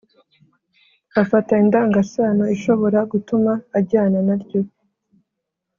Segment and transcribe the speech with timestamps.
[1.21, 4.61] afata indangasano ishobora gutuma ajyana na ryo